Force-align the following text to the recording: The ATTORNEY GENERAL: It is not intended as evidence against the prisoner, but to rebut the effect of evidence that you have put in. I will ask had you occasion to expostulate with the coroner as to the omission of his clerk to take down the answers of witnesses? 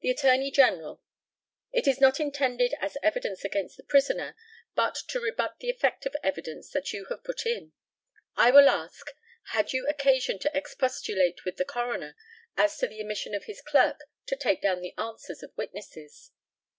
The 0.00 0.08
ATTORNEY 0.08 0.50
GENERAL: 0.50 1.02
It 1.72 1.86
is 1.86 2.00
not 2.00 2.18
intended 2.18 2.72
as 2.80 2.96
evidence 3.02 3.44
against 3.44 3.76
the 3.76 3.82
prisoner, 3.82 4.34
but 4.74 4.96
to 5.08 5.20
rebut 5.20 5.58
the 5.60 5.68
effect 5.68 6.06
of 6.06 6.16
evidence 6.22 6.70
that 6.70 6.94
you 6.94 7.04
have 7.10 7.22
put 7.22 7.44
in. 7.44 7.74
I 8.34 8.50
will 8.50 8.70
ask 8.70 9.08
had 9.48 9.74
you 9.74 9.86
occasion 9.86 10.38
to 10.38 10.56
expostulate 10.56 11.44
with 11.44 11.56
the 11.58 11.66
coroner 11.66 12.16
as 12.56 12.78
to 12.78 12.86
the 12.86 13.02
omission 13.02 13.34
of 13.34 13.44
his 13.44 13.60
clerk 13.60 14.00
to 14.28 14.36
take 14.36 14.62
down 14.62 14.80
the 14.80 14.94
answers 14.96 15.42
of 15.42 15.54
witnesses? 15.54 16.30